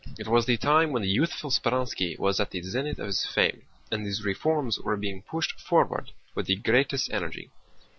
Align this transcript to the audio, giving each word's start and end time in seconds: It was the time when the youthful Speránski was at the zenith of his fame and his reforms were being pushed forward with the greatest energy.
It 0.17 0.27
was 0.27 0.47
the 0.47 0.57
time 0.57 0.91
when 0.91 1.03
the 1.03 1.07
youthful 1.09 1.51
Speránski 1.51 2.17
was 2.17 2.39
at 2.39 2.49
the 2.49 2.63
zenith 2.63 2.97
of 2.97 3.05
his 3.05 3.23
fame 3.23 3.61
and 3.91 4.03
his 4.03 4.25
reforms 4.25 4.79
were 4.79 4.97
being 4.97 5.21
pushed 5.21 5.59
forward 5.61 6.09
with 6.33 6.47
the 6.47 6.55
greatest 6.55 7.13
energy. 7.13 7.51